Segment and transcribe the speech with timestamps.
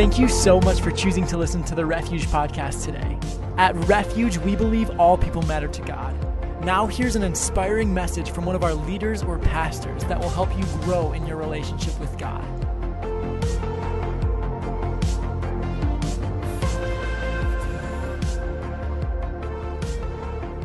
[0.00, 3.18] Thank you so much for choosing to listen to the Refuge podcast today.
[3.58, 6.16] At Refuge, we believe all people matter to God.
[6.64, 10.56] Now, here's an inspiring message from one of our leaders or pastors that will help
[10.56, 12.42] you grow in your relationship with God.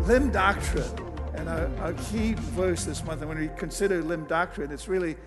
[0.07, 0.89] Limb doctrine,
[1.33, 5.17] and our, key verse this month, and when we consider limb doctrine, it's really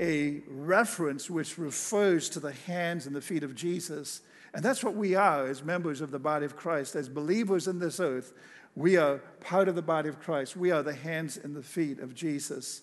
[0.00, 4.22] a reference which refers to the hands and the feet of Jesus.
[4.52, 6.94] And that's what we are as members of the body of Christ.
[6.94, 8.32] As believers in this earth,
[8.76, 10.56] we are part of the body of Christ.
[10.56, 12.82] We are the hands and the feet of Jesus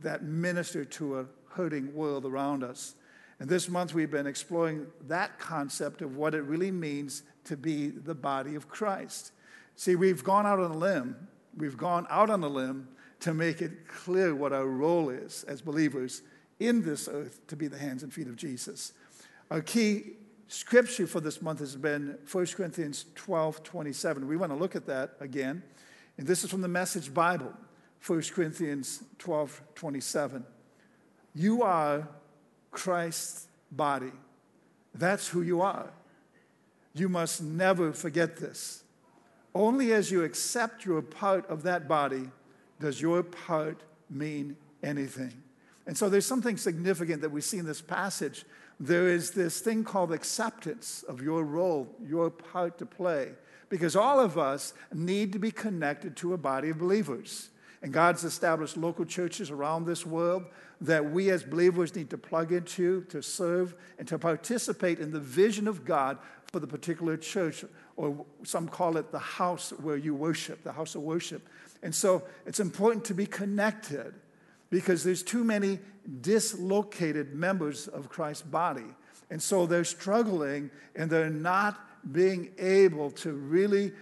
[0.00, 2.94] that minister to a hurting world around us.
[3.40, 7.88] And this month we've been exploring that concept of what it really means to be
[7.88, 9.32] the body of Christ.
[9.74, 11.16] See, we've gone out on a limb,
[11.56, 12.88] we've gone out on a limb
[13.20, 16.22] to make it clear what our role is as believers
[16.66, 18.92] in this earth to be the hands and feet of Jesus.
[19.50, 20.12] Our key
[20.48, 24.26] scripture for this month has been 1 Corinthians 12 27.
[24.26, 25.62] We want to look at that again.
[26.18, 27.52] And this is from the Message Bible,
[28.06, 30.44] 1 Corinthians 12 27.
[31.34, 32.08] You are
[32.70, 34.12] Christ's body.
[34.94, 35.90] That's who you are.
[36.94, 38.84] You must never forget this.
[39.54, 42.28] Only as you accept your part of that body
[42.80, 45.41] does your part mean anything.
[45.86, 48.44] And so there's something significant that we see in this passage.
[48.78, 53.32] There is this thing called acceptance of your role, your part to play,
[53.68, 57.48] because all of us need to be connected to a body of believers.
[57.82, 60.44] And God's established local churches around this world
[60.80, 65.20] that we as believers need to plug into, to serve, and to participate in the
[65.20, 66.18] vision of God
[66.52, 67.64] for the particular church
[67.96, 71.48] or some call it the house where you worship, the house of worship.
[71.82, 74.14] And so it's important to be connected
[74.72, 75.78] because there's too many
[76.22, 78.86] dislocated members of Christ's body.
[79.28, 81.78] And so they're struggling and they're not
[82.10, 83.92] being able to really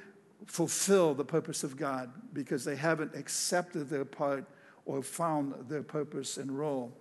[0.47, 4.45] fulfill the purpose of God because they haven't accepted their part
[4.87, 6.97] or found their purpose and role.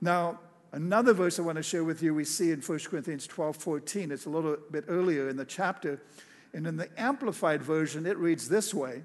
[0.00, 0.38] Now,
[0.70, 4.12] Another verse I want to share with you, we see in 1 Corinthians 12 14.
[4.12, 6.02] It's a little bit earlier in the chapter.
[6.52, 9.02] And in the Amplified Version, it reads this way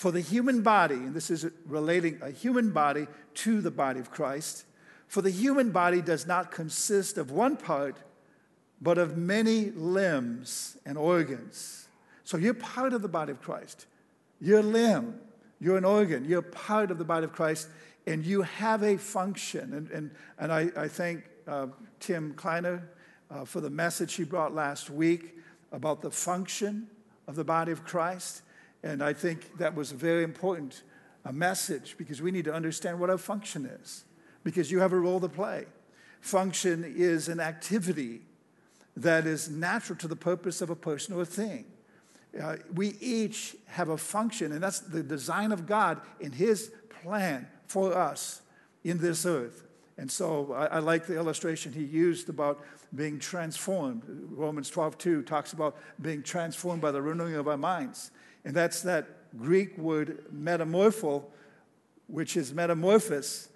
[0.00, 4.10] For the human body, and this is relating a human body to the body of
[4.10, 4.64] Christ,
[5.08, 7.98] for the human body does not consist of one part,
[8.80, 11.86] but of many limbs and organs.
[12.24, 13.84] So you're part of the body of Christ.
[14.40, 15.20] You're a limb,
[15.60, 17.68] you're an organ, you're part of the body of Christ
[18.06, 19.74] and you have a function.
[19.74, 21.66] And, and, and I, I thank uh,
[21.98, 22.88] Tim Kleiner
[23.30, 25.36] uh, for the message he brought last week
[25.72, 26.86] about the function
[27.28, 28.40] of the body of Christ.
[28.82, 30.82] And I think that was a very important
[31.24, 34.04] uh, message because we need to understand what our function is,
[34.42, 35.66] because you have a role to play.
[36.20, 38.22] Function is an activity
[38.96, 41.64] that is natural to the purpose of a person or a thing.
[42.40, 46.70] Uh, we each have a function, and that's the design of God in His
[47.02, 48.42] plan for us
[48.84, 49.64] in this earth.
[49.98, 52.64] And so I, I, like the illustration he used about
[52.94, 54.02] being transformed.
[54.30, 58.10] Romans 12, 2 talks about being transformed by the renewing of our minds.
[58.44, 59.06] And that's that
[59.38, 61.24] Greek word metamorpho,
[62.06, 63.48] which is metamorphosis,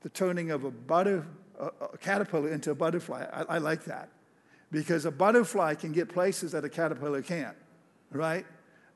[0.00, 1.26] the turning of a, butter,
[1.58, 3.26] a, a caterpillar into a butterfly.
[3.32, 4.08] I, I like that
[4.70, 7.56] because a butterfly can get places that a caterpillar can't,
[8.10, 8.44] right?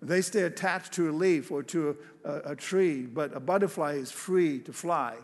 [0.02, 3.94] They stay attached to a leaf or to a, a, a, tree, but a butterfly
[3.94, 5.16] is free to fly.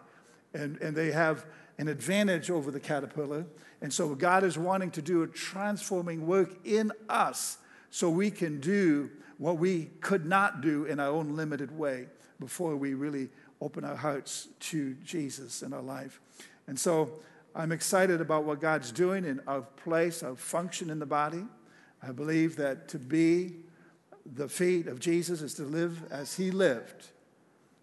[0.55, 1.47] And, and they have
[1.79, 3.47] an advantage over the caterpillar.
[3.81, 7.59] And so God is wanting to do a transforming work in us
[7.91, 12.07] so we can do what we could not do in our own limited way
[12.41, 13.29] before we really
[13.61, 16.21] open our hearts to Jesus in our life.
[16.67, 17.11] And so
[17.55, 21.45] I'm excited about what God's doing in our place, our function in the body.
[22.03, 23.55] I believe that to be
[24.35, 27.09] the feet of Jesus is to live as he lived.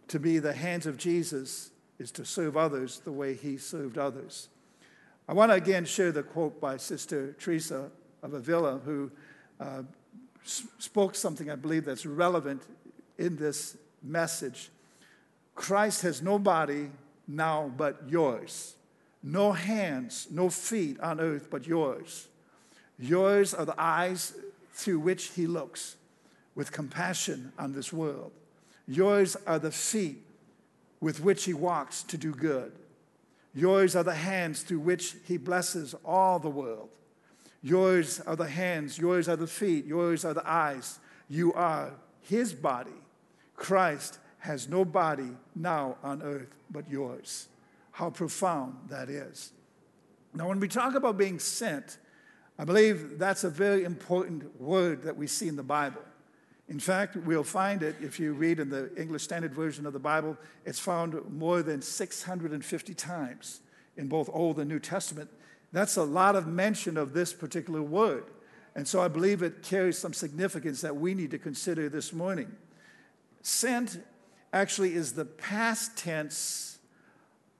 [0.09, 4.49] To be the hands of Jesus is to serve others the way he served others.
[5.27, 7.89] I want to again share the quote by Sister Teresa
[8.21, 9.09] of Avila, who
[9.59, 9.83] uh,
[10.43, 12.63] spoke something I believe that's relevant
[13.17, 14.69] in this message.
[15.55, 16.89] Christ has no body
[17.27, 18.75] now but yours,
[19.21, 22.27] no hands, no feet on earth but yours.
[22.99, 24.33] Yours are the eyes
[24.73, 25.95] through which he looks
[26.55, 28.31] with compassion on this world.
[28.87, 30.19] Yours are the feet
[30.99, 32.71] with which he walks to do good.
[33.53, 36.89] Yours are the hands through which he blesses all the world.
[37.63, 40.99] Yours are the hands, yours are the feet, yours are the eyes.
[41.29, 42.91] You are his body.
[43.55, 47.47] Christ has no body now on earth but yours.
[47.91, 49.53] How profound that is.
[50.33, 51.99] Now, when we talk about being sent,
[52.59, 56.01] I believe that's a very important word that we see in the Bible.
[56.67, 59.99] In fact, we'll find it if you read in the English Standard Version of the
[59.99, 63.61] Bible, it's found more than 650 times
[63.95, 65.29] in both Old and New Testament.
[65.73, 68.25] That's a lot of mention of this particular word.
[68.75, 72.55] And so I believe it carries some significance that we need to consider this morning.
[73.41, 74.01] Sent
[74.53, 76.77] actually is the past tense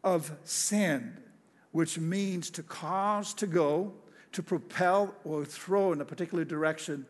[0.03, 1.21] of send,
[1.71, 3.93] which means to cause to go,
[4.31, 7.05] to propel or throw in a particular direction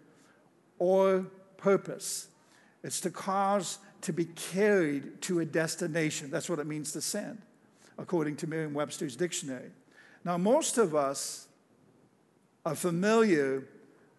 [0.80, 1.28] or
[1.58, 2.28] purpose.
[2.84, 6.30] It's to cause to be carried to a destination.
[6.30, 7.42] That's what it means to send,
[7.98, 9.72] according to Merriam Webster's dictionary.
[10.26, 11.48] Now, most of us
[12.66, 13.68] are familiar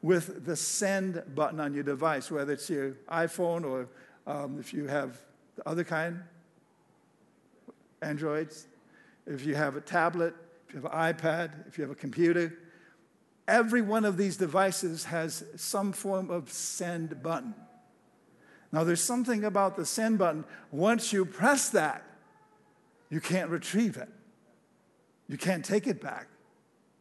[0.03, 3.89] with the send button on your device, whether it's your iPhone or
[4.27, 5.19] um, if you have
[5.57, 6.21] the other kind,
[8.03, 8.67] Androids,
[9.27, 10.35] if you have a tablet,
[10.69, 12.59] if you have an iPad, if you have a computer.
[13.49, 17.55] Every one of these devices has some form of send button.
[18.73, 20.45] Now, there's something about the send button.
[20.71, 22.03] Once you press that,
[23.09, 24.09] you can't retrieve it.
[25.29, 26.29] You can't take it back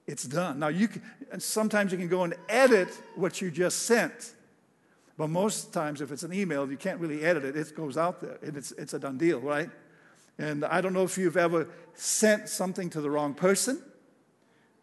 [0.08, 0.60] it's done.
[0.60, 1.02] Now you can,
[1.40, 4.34] sometimes you can go and edit what you just sent.
[5.18, 7.56] But most times, if it's an email, you can't really edit it.
[7.56, 9.70] It goes out there, and it's, it's a done deal, right?
[10.40, 13.82] And I don't know if you've ever sent something to the wrong person.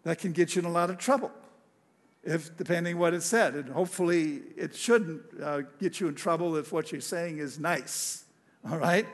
[0.05, 1.31] That can get you in a lot of trouble,
[2.25, 3.55] if depending what it said.
[3.55, 8.25] And hopefully, it shouldn't uh, get you in trouble if what you're saying is nice,
[8.71, 9.07] all right?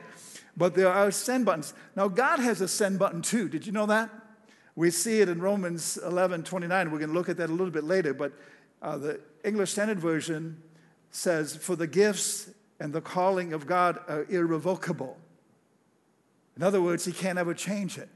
[0.57, 1.75] But there are send buttons.
[1.95, 3.47] Now, God has a send button too.
[3.47, 4.09] Did you know that?
[4.75, 6.91] We see it in Romans 11 29.
[6.91, 8.33] We're going to look at that a little bit later, but
[8.81, 10.61] uh, the English Standard Version
[11.11, 12.49] says, For the gifts
[12.79, 15.17] and the calling of God are irrevocable.
[16.55, 18.09] In other words, he can't ever change it.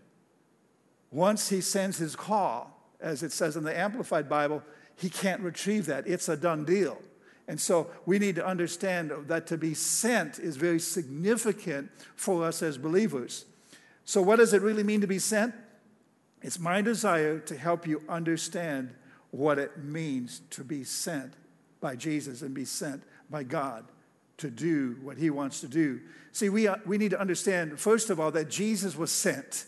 [1.12, 4.64] Once he sends his call, as it says in the Amplified Bible,
[4.96, 6.08] he can't retrieve that.
[6.08, 7.00] It's a done deal.
[7.52, 12.64] And so we need to understand that to be sent is very significant for us
[12.64, 13.44] as believers.
[14.06, 15.54] So, what does it really mean to be sent?
[16.42, 18.96] It's my desire to help you understand
[19.32, 21.34] what it means to be sent
[21.82, 23.84] by Jesus and be sent by God
[24.38, 26.00] to do what he wants to do.
[26.32, 29.66] See, we, uh, we need to understand, first of all, that Jesus was sent.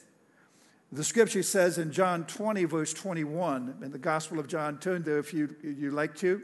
[0.93, 5.19] The scripture says in John 20, verse 21, in the Gospel of John, turn there
[5.19, 6.41] if you, you like to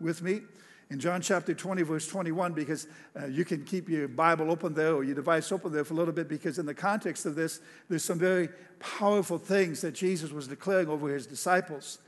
[0.00, 0.40] with me
[0.90, 2.88] in John chapter 20, verse 21, because
[3.18, 5.96] uh, you can keep your Bible open there or your device open there for a
[5.96, 8.48] little bit, because in the context of this, there's some very
[8.80, 11.98] powerful things that Jesus was declaring over his disciples.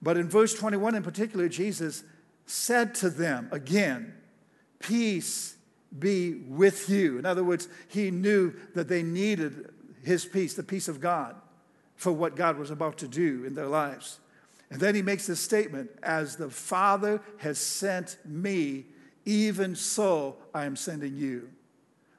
[0.00, 2.04] But in verse 21 in particular, Jesus
[2.46, 4.14] said to them again,
[4.78, 5.56] Peace
[5.98, 7.18] be with you.
[7.18, 9.70] In other words, he knew that they needed
[10.04, 11.34] his peace, the peace of God,
[11.96, 14.20] for what God was about to do in their lives.
[14.70, 18.86] And then he makes this statement As the Father has sent me,
[19.24, 21.50] even so I am sending you.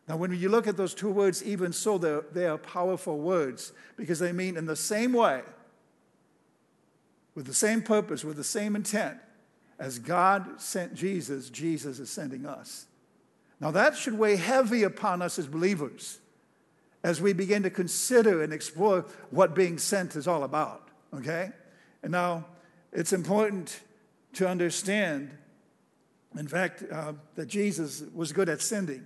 [0.07, 4.17] Now, when you look at those two words, even so, they are powerful words because
[4.17, 5.43] they mean in the same way,
[7.35, 9.19] with the same purpose, with the same intent,
[9.77, 12.87] as God sent Jesus, Jesus is sending us.
[13.59, 16.19] Now, that should weigh heavy upon us as believers
[17.03, 21.51] as we begin to consider and explore what being sent is all about, okay?
[22.03, 22.45] And now,
[22.91, 23.79] it's important
[24.33, 25.31] to understand,
[26.37, 29.05] in fact, uh, that Jesus was good at sending.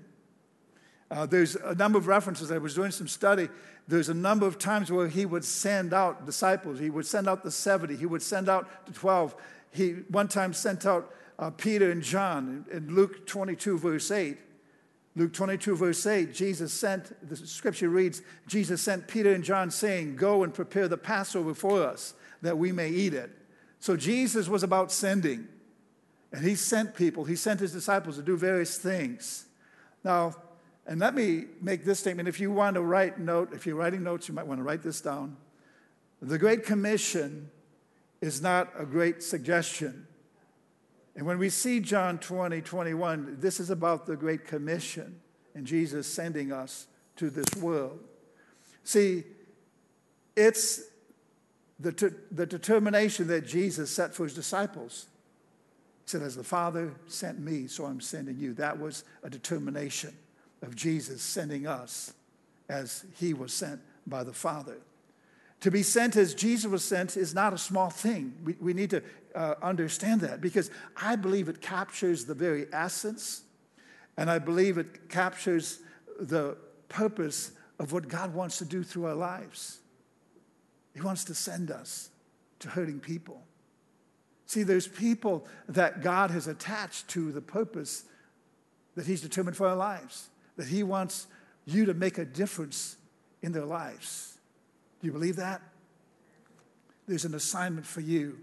[1.10, 2.52] Uh, there's a number of references.
[2.52, 3.50] I was doing some study.
[3.88, 6.80] There's a number of times where he would send out disciples.
[6.80, 7.96] He would send out the 70.
[7.96, 9.36] He would send out the 12.
[9.72, 14.38] He one time sent out uh, Peter and John in, in Luke 22, verse 8.
[15.16, 20.16] Luke 22, verse 8, Jesus sent, the scripture reads, Jesus sent Peter and John saying,
[20.16, 23.32] Go and prepare the Passover for us that we may eat it.
[23.80, 25.48] So Jesus was about sending,
[26.32, 29.46] and he sent people, he sent his disciples to do various things.
[30.04, 30.36] Now,
[30.86, 32.28] and let me make this statement.
[32.28, 34.84] If you want to write note, if you're writing notes, you might want to write
[34.84, 35.38] this down.
[36.22, 37.50] The Great Commission
[38.22, 40.08] is not a great suggestion.
[41.16, 45.20] And when we see John 20, 21, this is about the Great Commission
[45.56, 48.00] and Jesus sending us to this world.
[48.84, 49.24] See,
[50.36, 50.82] it's
[51.84, 55.08] the, the determination that Jesus set for his disciples.
[56.06, 58.54] He said, As the Father sent me, so I'm sending you.
[58.54, 60.16] That was a determination
[60.62, 62.14] of Jesus sending us
[62.70, 64.78] as he was sent by the Father.
[65.62, 68.34] To be sent as Jesus was sent is not a small thing.
[68.44, 69.04] We, we need to
[69.36, 73.44] uh, understand that because I believe it captures the very essence
[74.18, 75.80] and I believe it captures
[76.20, 79.80] the purpose of what God wants to do through our lives.
[80.94, 82.10] He wants to send us
[82.60, 83.42] to hurting people.
[84.46, 88.04] See, there's people that God has attached to the purpose
[88.96, 91.28] that He's determined for our lives, that He wants
[91.66, 92.98] you to make a difference
[93.42, 94.38] in their lives.
[95.02, 95.62] Do you believe that?
[97.08, 98.40] There's an assignment for you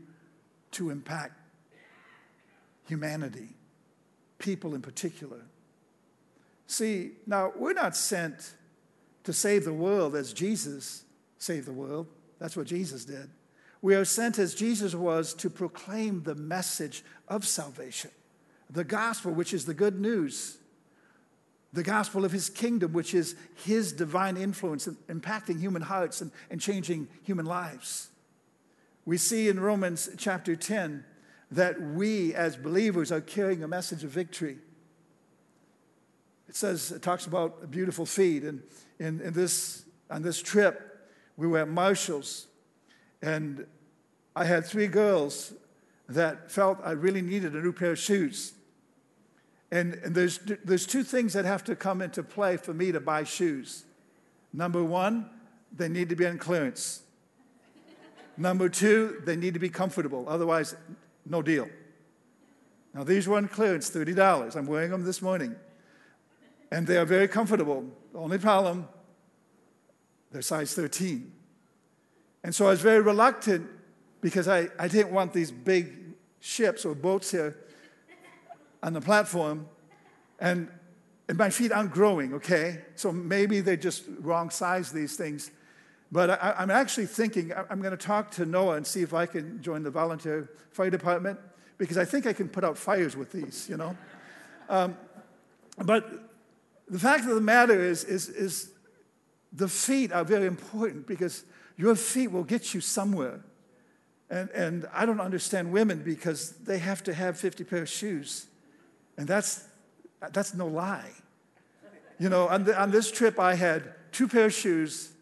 [0.73, 1.41] to impact
[2.89, 3.49] humanity,
[4.39, 5.43] people in particular.
[6.67, 8.55] See, now we're not sent
[9.25, 11.05] to save the world as Jesus
[11.39, 12.07] saved the world.
[12.41, 13.31] That's what Jesus did.
[13.83, 18.11] We are sent as Jesus was to proclaim the message of salvation,
[18.69, 20.59] the gospel, which is the good news,
[21.73, 26.61] the gospel of his kingdom, which is his divine influence impacting human hearts and, and
[26.61, 28.09] changing human lives.
[29.05, 31.05] We see in Romans chapter 10
[31.53, 34.59] that we as believers are carrying a message of victory.
[36.49, 38.43] It says, it talks about a beautiful feet.
[38.43, 38.63] And
[38.99, 40.90] in, in this, on this trip,
[41.41, 42.47] we were at Marshall's,
[43.23, 43.67] and
[44.37, 45.55] I had three girls
[46.07, 48.53] that felt I really needed a new pair of shoes.
[49.71, 53.01] And, and there's, there's two things that have to come into play for me to
[53.01, 53.85] buy shoes.
[54.53, 55.31] Number one,
[55.75, 57.05] they need to be on clearance.
[58.37, 60.27] Number two, they need to be comfortable.
[60.29, 60.77] Otherwise,
[61.25, 61.71] no deal.
[62.93, 64.57] Now, these were on clearance, $30.
[64.57, 65.57] I'm wearing them this morning
[66.71, 67.85] and they are very comfortable.
[68.13, 68.89] The only problem,
[70.31, 71.33] they're size 13.
[72.45, 73.69] And so I was very reluctant
[74.21, 75.95] because I, I didn't want these big
[76.41, 77.57] ships or boats here
[78.83, 79.69] on the platform.
[80.39, 80.69] And,
[81.29, 82.81] and my feet aren't growing, okay?
[82.97, 85.51] So maybe they're just wrong size, these things.
[86.13, 89.27] But I, am actually thinking I'm going to talk to Noah and see if I
[89.27, 91.39] can join the volunteer fire department
[91.79, 93.97] because I think I can put out fires with these, you know?
[94.69, 94.97] Um,
[95.79, 96.31] but
[96.89, 98.73] the fact of the matter is, is, is
[99.53, 101.45] the feet are very important because
[101.77, 103.41] your feet will get you somewhere.
[104.29, 108.47] And, and I don't understand women because they have to have 50 pair of shoes.
[109.17, 109.65] And that's,
[110.33, 111.11] that's no lie.
[112.19, 115.13] You know, on, the, on this trip, I had two pair of shoes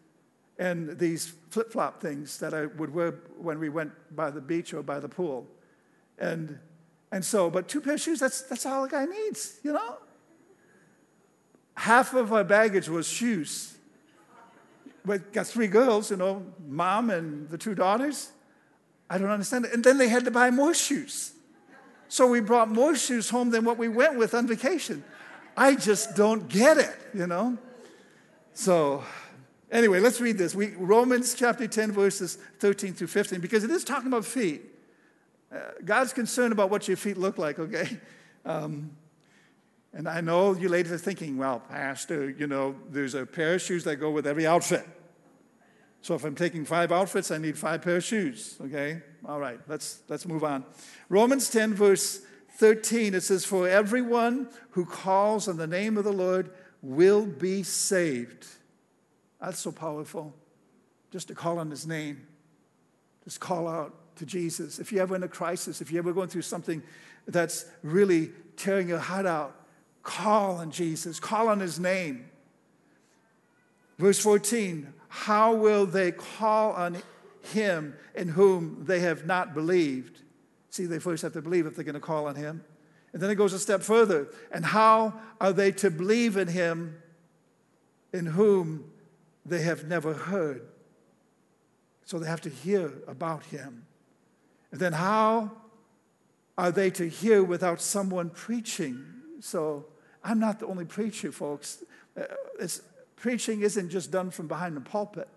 [0.59, 4.73] and these flip flop things that I would wear when we went by the beach
[4.73, 5.47] or by the pool.
[6.19, 6.59] And,
[7.11, 9.97] and so, but two pair of shoes, that's, that's all a guy needs, you know?
[11.79, 13.73] half of our baggage was shoes.
[15.09, 18.31] We got three girls, you know, mom and the two daughters.
[19.09, 19.73] I don't understand it.
[19.73, 21.31] And then they had to buy more shoes.
[22.09, 25.03] So we brought more shoes home than what we went with on vacation.
[25.57, 27.57] I just don't get it, you know?
[28.53, 29.03] So,
[29.71, 30.53] anyway, let's read this.
[30.53, 34.61] We, Romans chapter 10, verses 13 through 15, because it is talking about feet.
[35.51, 37.97] Uh, God's concerned about what your feet look like, okay?
[38.45, 38.91] Um,
[39.91, 43.61] and I know you ladies are thinking, well, Pastor, you know, there's a pair of
[43.63, 44.85] shoes that go with every outfit.
[46.01, 48.57] So if I'm taking five outfits, I need five pair of shoes.
[48.61, 49.01] Okay?
[49.25, 50.63] All right, let's, let's move on.
[51.09, 52.21] Romans 10, verse
[52.57, 56.51] 13, it says, For everyone who calls on the name of the Lord
[56.81, 58.47] will be saved.
[59.41, 60.33] That's so powerful.
[61.11, 62.27] Just to call on his name,
[63.23, 64.79] just call out to Jesus.
[64.79, 66.81] If you're ever in a crisis, if you're ever going through something
[67.27, 69.59] that's really tearing your heart out,
[70.03, 72.29] Call on Jesus, call on his name.
[73.97, 77.01] Verse 14 How will they call on
[77.41, 80.21] him in whom they have not believed?
[80.69, 82.63] See, they first have to believe if they're going to call on him.
[83.11, 84.27] And then it goes a step further.
[84.51, 87.01] And how are they to believe in him
[88.13, 88.91] in whom
[89.45, 90.61] they have never heard?
[92.05, 93.85] So they have to hear about him.
[94.71, 95.51] And then how
[96.57, 99.03] are they to hear without someone preaching?
[99.39, 99.85] So
[100.23, 101.83] I'm not the only preacher, folks.
[102.15, 102.25] Uh,
[103.19, 105.27] preaching isn't just done from behind the pulpit.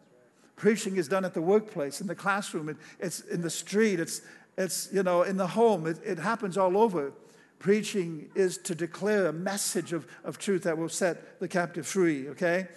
[0.57, 4.23] Preaching is done at the workplace, in the classroom, it, it's in the street, it's,
[4.57, 5.87] it's you know, in the home.
[5.87, 7.13] It, it happens all over.
[7.59, 12.29] Preaching is to declare a message of, of truth that will set the captive free,
[12.29, 12.69] okay?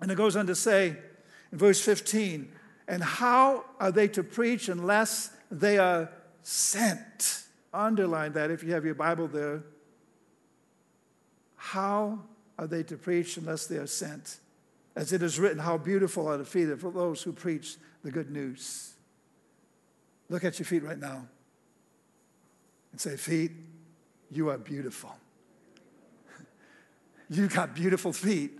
[0.00, 0.96] And it goes on to say
[1.52, 2.50] in verse 15,
[2.88, 6.10] and how are they to preach unless they are
[6.42, 7.44] sent?
[7.72, 9.62] Underline that if you have your Bible there.
[11.56, 12.20] How
[12.60, 14.36] are they to preach unless they are sent?
[14.94, 18.30] As it is written, how beautiful are the feet of those who preach the good
[18.30, 18.92] news.
[20.28, 21.26] Look at your feet right now
[22.92, 23.52] and say, Feet,
[24.30, 25.16] you are beautiful.
[27.30, 28.58] you got beautiful feet.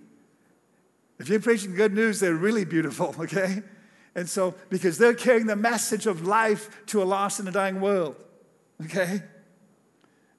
[1.18, 3.62] If you're preaching good news, they're really beautiful, okay?
[4.14, 7.82] And so, because they're carrying the message of life to a lost and a dying
[7.82, 8.16] world,
[8.82, 9.22] okay?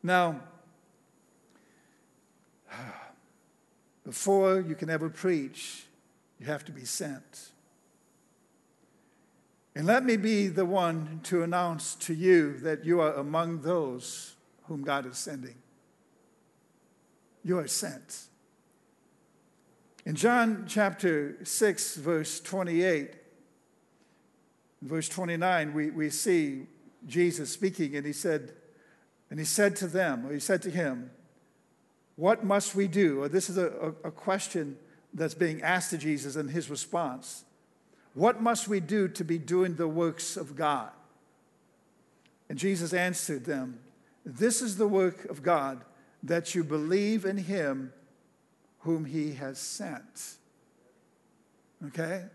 [0.02, 0.42] Now,
[4.04, 5.86] Before you can ever preach,
[6.40, 7.52] you have to be sent.
[9.76, 14.36] And let me be the one to announce to you that you are among those
[14.64, 15.56] whom God is sending.
[17.44, 18.24] You are sent.
[20.06, 23.14] In John chapter 6, verse 28,
[24.82, 26.66] verse 29, we, we see
[27.06, 28.54] Jesus speaking, and he said,
[29.30, 31.12] and he said to them, or he said to him,
[32.22, 33.28] What must we do?
[33.30, 34.78] This is a, a, question
[35.12, 37.46] that's being asked to Jesus and his response.
[38.14, 40.92] What must we do to be doing the works of God?
[42.48, 43.80] And Jesus answered them,
[44.24, 45.84] This is the work of God,
[46.22, 47.92] that you believe in him
[48.82, 50.36] whom he has sent.
[51.88, 52.26] Okay?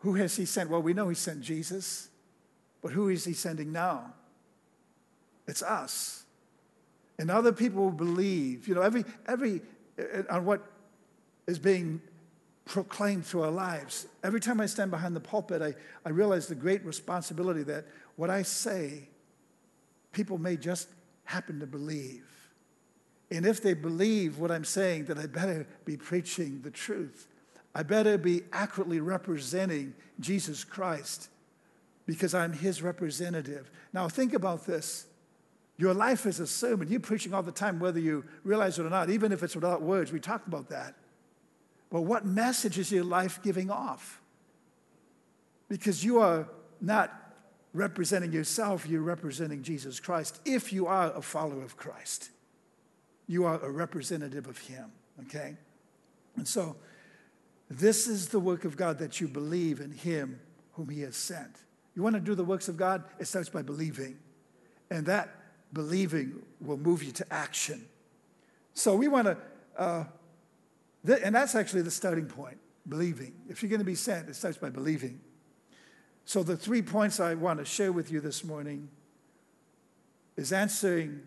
[0.00, 0.70] Who has he sent?
[0.70, 2.08] Well, we know he sent Jesus,
[2.82, 4.12] but who is he sending now?
[5.46, 6.23] It's us.
[7.18, 9.62] And other people will believe, you know, every, every,
[9.98, 10.62] uh, on what
[11.46, 12.00] is being
[12.64, 14.06] proclaimed through our lives.
[14.22, 18.30] Every time I stand behind the pulpit, I, I realize the great responsibility that what
[18.30, 19.08] I say,
[20.12, 20.88] people may just
[21.24, 22.24] happen to believe.
[23.30, 27.26] And if they believe what I'm saying, then I better be preaching the truth.
[27.74, 31.28] I better be accurately representing Jesus Christ
[32.06, 33.70] because I'm his representative.
[33.92, 35.06] Now, think about this.
[35.76, 36.88] Your life is a sermon.
[36.88, 39.82] You're preaching all the time, whether you realize it or not, even if it's without
[39.82, 40.12] words.
[40.12, 40.94] We talked about that.
[41.90, 44.20] But what message is your life giving off?
[45.68, 46.48] Because you are
[46.80, 47.12] not
[47.72, 50.40] representing yourself, you're representing Jesus Christ.
[50.44, 52.30] If you are a follower of Christ,
[53.26, 55.56] you are a representative of Him, okay?
[56.36, 56.76] And so,
[57.68, 60.38] this is the work of God that you believe in Him
[60.74, 61.56] whom He has sent.
[61.96, 63.04] You want to do the works of God?
[63.18, 64.18] It starts by believing.
[64.90, 65.34] And that
[65.74, 67.84] believing will move you to action.
[68.72, 69.36] So, we want to.
[69.76, 70.04] Uh,
[71.22, 73.34] and that's actually the starting point believing.
[73.48, 75.20] If you're going to be sent, it starts by believing.
[76.24, 78.88] So, the three points I want to share with you this morning
[80.36, 81.22] is answering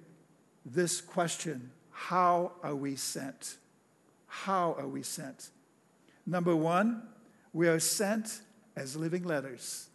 [0.65, 3.57] this question How are we sent?
[4.27, 5.49] How are we sent?
[6.25, 7.03] Number one,
[7.53, 8.41] we are sent
[8.75, 9.87] as living letters.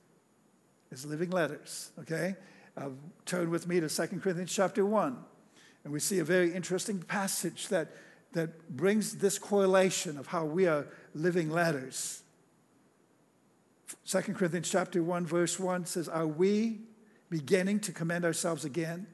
[0.90, 2.36] As living letters, okay?
[2.76, 2.88] Uh,
[3.26, 5.16] turn with me to 2 Corinthians chapter 1.
[5.84, 7.88] And we see a very interesting passage that
[8.32, 12.22] that brings this correlation of how we are living letters.
[14.06, 16.80] 2 Corinthians chapter 1 verse 1 says, "Are we
[17.30, 19.06] beginning to commend ourselves again?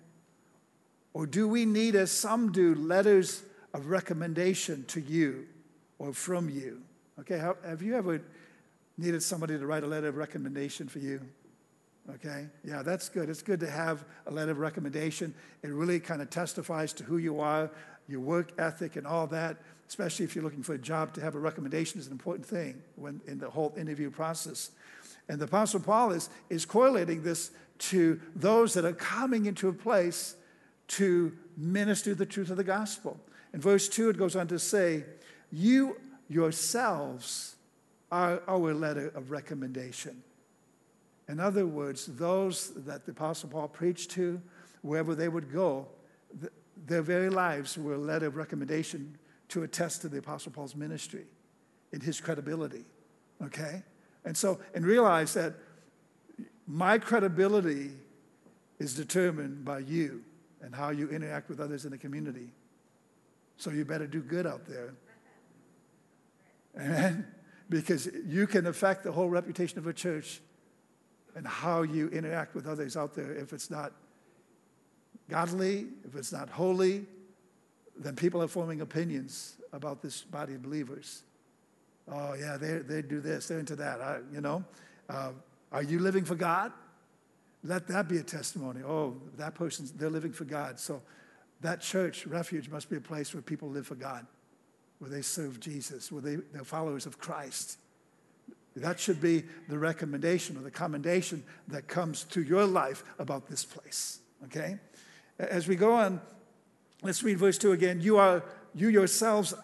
[1.13, 3.43] Or do we need as some do letters
[3.75, 5.49] of recommendation to you
[5.99, 6.83] or from you?"
[7.19, 8.23] Okay, have you ever
[8.97, 11.21] needed somebody to write a letter of recommendation for you?
[12.15, 13.29] Okay, yeah, that's good.
[13.29, 15.35] It's good to have a letter of recommendation.
[15.63, 17.71] It really kind of testifies to who you are,
[18.09, 21.35] your work ethic and all that, especially if you're looking for a job, to have
[21.35, 24.71] a recommendation is an important thing when, in the whole interview process.
[25.29, 29.73] And the Apostle Paul is, is correlating this to those that are coming into a
[29.73, 30.35] place
[30.89, 33.21] to minister the truth of the gospel.
[33.53, 35.05] In verse 2, it goes on to say,
[35.53, 35.97] You
[36.29, 37.57] yourselves
[38.11, 40.23] are our letter of recommendation.
[41.29, 44.41] In other words, those that the Apostle Paul preached to,
[44.83, 45.87] wherever they would go,
[46.87, 51.27] their very lives were a letter of recommendation to attest to the Apostle Paul's ministry
[51.93, 52.85] and his credibility.
[53.45, 53.83] Okay?
[54.25, 55.55] And so, and realize that
[56.67, 57.91] my credibility
[58.79, 60.23] is determined by you
[60.61, 62.53] and how you interact with others in the community.
[63.57, 64.95] So you better do good out there.
[66.81, 67.27] Amen?
[67.69, 70.41] Because you can affect the whole reputation of a church
[71.39, 73.93] and how you interact with others out there if it's not
[75.31, 77.07] godly, if it's not holy,
[77.97, 81.23] then people are forming opinions about this body of believers.
[82.11, 84.65] Oh, yeah, they, they do this, they're into that, I, you know.
[85.09, 85.31] Uh,
[85.71, 86.73] are you living for God?
[87.63, 88.81] Let that be a testimony.
[88.83, 90.81] Oh, that person's, they're living for God.
[90.81, 91.03] So
[91.61, 94.27] that church, refuge, must be a place where people live for God,
[94.99, 97.79] where they serve Jesus, where they, they're followers of Christ.
[98.77, 103.65] That should be the recommendation or the commendation that comes to your life about this
[103.65, 104.79] place, okay?
[105.39, 106.21] As we go on,
[107.03, 108.01] let's read verse 2 again.
[108.01, 109.55] You are you yourselves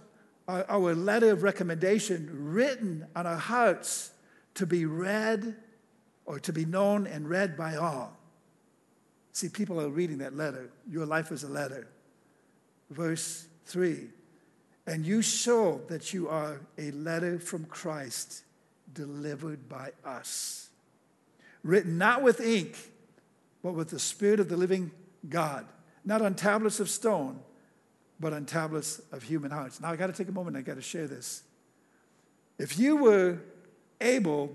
[0.49, 4.11] are our letter of recommendation written on our hearts
[4.55, 5.57] to be read
[6.27, 8.17] or to be known and read by all.
[9.33, 10.71] See, people are reading that letter.
[10.89, 11.89] Your life is a letter.
[12.91, 14.09] Verse 3
[14.87, 18.45] And you show that you are a letter from Christ
[18.95, 20.69] delivered by us,
[21.63, 22.77] written not with ink,
[23.63, 24.91] but with the Spirit of the living
[25.29, 25.67] God,
[26.05, 27.41] not on tablets of stone,
[28.21, 29.81] but on tablets of human hearts.
[29.81, 31.43] Now, I got to take a moment, I got to share this.
[32.59, 33.39] If you were
[34.01, 34.55] able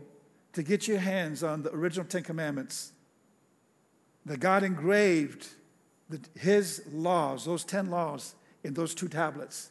[0.54, 2.91] to get your hands on the original Ten Commandments
[4.25, 5.47] that God engraved
[6.10, 9.69] the, His laws, those 10 laws, in those two tablets.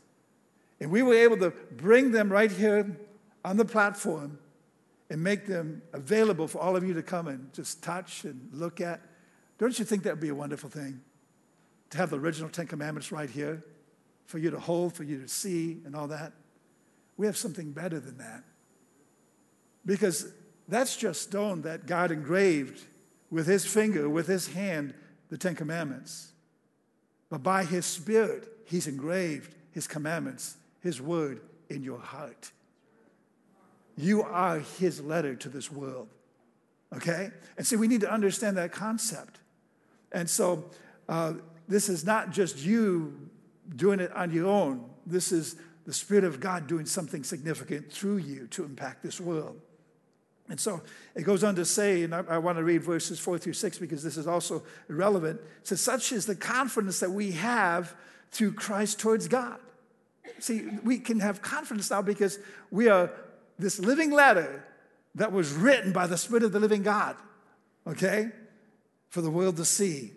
[0.80, 2.96] And we were able to bring them right here
[3.44, 4.38] on the platform
[5.10, 8.80] and make them available for all of you to come and just touch and look
[8.80, 9.00] at.
[9.58, 11.00] Don't you think that would be a wonderful thing?
[11.90, 13.64] To have the original Ten Commandments right here
[14.26, 16.32] for you to hold, for you to see, and all that.
[17.16, 18.44] We have something better than that.
[19.86, 20.30] Because
[20.68, 22.82] that's just stone that God engraved
[23.30, 24.92] with his finger, with his hand,
[25.30, 26.32] the Ten Commandments.
[27.30, 31.40] But by his Spirit, he's engraved his commandments, his word
[31.70, 32.50] in your heart.
[33.98, 36.08] You are his letter to this world.
[36.94, 37.30] Okay?
[37.56, 39.40] And see, we need to understand that concept.
[40.12, 40.70] And so,
[41.08, 41.34] uh,
[41.66, 43.28] this is not just you
[43.74, 44.88] doing it on your own.
[45.04, 49.60] This is the Spirit of God doing something significant through you to impact this world.
[50.48, 50.80] And so
[51.14, 53.78] it goes on to say, and I, I, want to read verses four through six
[53.78, 55.40] because this is also relevant.
[55.60, 57.94] It says, Such is the confidence that we have
[58.30, 59.58] through Christ towards God.
[60.38, 62.38] See, we can have confidence now because
[62.70, 63.10] we are
[63.58, 64.64] this living letter
[65.14, 67.16] that was written by the Spirit of the living God,
[67.86, 68.30] okay,
[69.08, 70.12] for the world to see.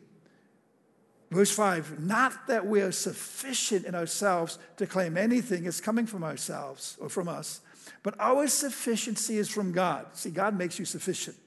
[1.32, 6.24] Verse 5 Not that we are sufficient in ourselves to claim anything is coming from
[6.24, 7.62] ourselves or from us
[8.04, 10.06] but our sufficiency is from God.
[10.14, 11.38] See, God makes you sufficient.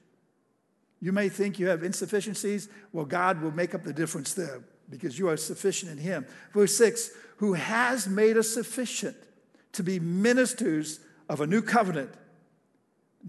[1.01, 2.69] You may think you have insufficiencies.
[2.93, 6.27] Well, God will make up the difference there because you are sufficient in Him.
[6.53, 9.17] Verse 6 Who has made us sufficient
[9.73, 12.13] to be ministers of a new covenant,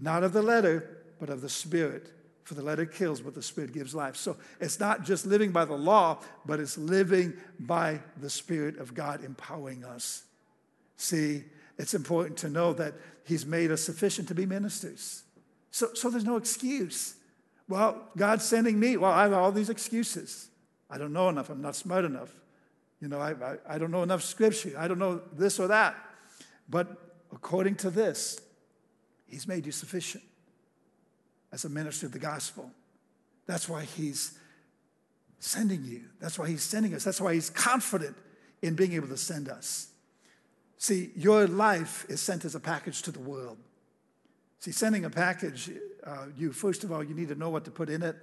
[0.00, 2.12] not of the letter, but of the Spirit.
[2.44, 4.14] For the letter kills, but the Spirit gives life.
[4.14, 8.94] So it's not just living by the law, but it's living by the Spirit of
[8.94, 10.22] God empowering us.
[10.96, 11.42] See,
[11.76, 15.24] it's important to know that He's made us sufficient to be ministers.
[15.72, 17.16] So, so there's no excuse.
[17.68, 18.96] Well, God's sending me.
[18.96, 20.48] Well, I have all these excuses.
[20.88, 21.50] I don't know enough.
[21.50, 22.30] I'm not smart enough.
[23.00, 24.74] You know, I, I, I don't know enough scripture.
[24.78, 25.96] I don't know this or that.
[26.68, 26.96] But
[27.36, 28.40] according to this,
[29.28, 30.24] He's made you sufficient
[31.52, 32.70] as a minister of the gospel.
[33.46, 34.38] That's why He's
[35.38, 36.04] sending you.
[36.20, 37.04] That's why He's sending us.
[37.04, 38.16] That's why He's confident
[38.62, 39.88] in being able to send us.
[40.78, 43.58] See, your life is sent as a package to the world.
[44.60, 45.70] See, sending a package,
[46.04, 48.16] uh, you first of all, you need to know what to put in it.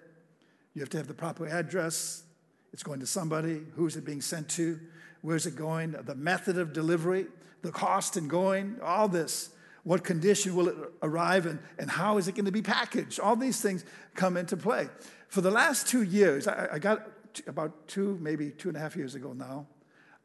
[0.73, 2.23] You have to have the proper address.
[2.71, 3.61] It's going to somebody.
[3.75, 4.79] Who's it being sent to?
[5.21, 5.91] Where's it going?
[5.91, 7.27] The method of delivery,
[7.63, 9.49] the cost and going, all this.
[9.83, 13.19] What condition will it arrive in, and how is it going to be packaged?
[13.19, 13.83] All these things
[14.15, 14.87] come into play.
[15.27, 17.07] For the last two years, I, I got
[17.47, 19.65] about two, maybe two and a half years ago now,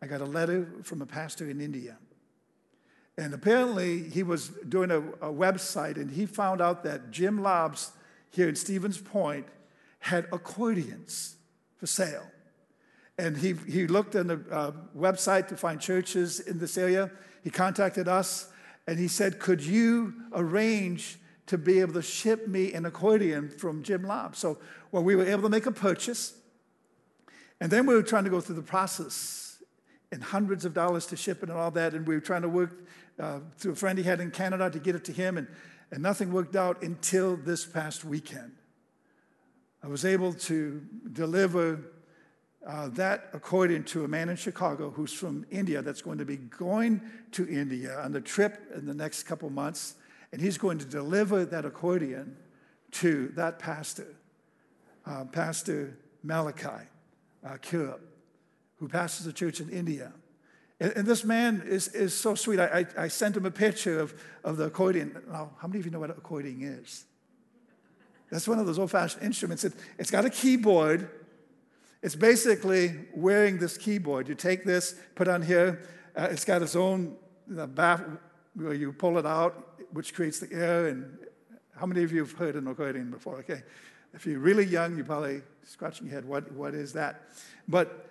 [0.00, 1.96] I got a letter from a pastor in India.
[3.16, 7.90] And apparently, he was doing a, a, website and he found out that Jim Laabs
[8.30, 9.46] here in Stevens Point
[9.98, 11.34] had accordions
[11.78, 12.30] for sale.
[13.18, 17.10] And he, he looked on the uh, website to find churches in this area.
[17.42, 18.50] He contacted us
[18.86, 23.82] and he said, Could you arrange to be able to ship me an accordion from
[23.82, 24.36] Jim Laabs?
[24.36, 24.58] So,
[24.92, 26.34] well, we were able to make a purchase.
[27.60, 29.62] And then we were trying to go through the process
[30.12, 31.94] and hundreds of dollars to ship it and all that.
[31.94, 32.86] And we were trying to work
[33.18, 35.48] uh, through a friend he had in Canada to get it to him, and,
[35.90, 38.52] and nothing worked out until this past weekend.
[39.82, 41.80] I was able to deliver
[42.68, 46.36] uh, that accordion to a man in Chicago who's from India that's going to be
[46.36, 47.00] going
[47.32, 49.94] to India on the trip in the next couple months,
[50.32, 52.36] and he's going to deliver that accordion
[52.90, 54.14] to that pastor,
[55.06, 56.86] uh, Pastor Malachi
[57.44, 57.56] uh,
[58.76, 60.12] who pastors a church in India.
[60.78, 62.60] And, and this man is, is so sweet.
[62.60, 65.20] I, I, I, sent him a picture of, of the accordion.
[65.30, 67.04] Now, how many of you know what an accordion is?
[68.30, 69.64] That's one of those old fashioned instruments.
[69.64, 71.10] It, it's got a keyboard.
[72.02, 74.28] It's basically wearing this keyboard.
[74.28, 75.82] You take this, put on here.
[76.16, 77.16] Uh, it's got its own
[77.56, 77.98] uh,
[78.54, 80.88] where you pull it out, which creates the air.
[80.88, 81.18] And
[81.76, 83.36] how many of you have heard an accordion before?
[83.38, 83.62] Okay.
[84.14, 86.24] If you're really young, you're probably scratching your head.
[86.24, 87.22] What, what is that?
[87.66, 88.06] But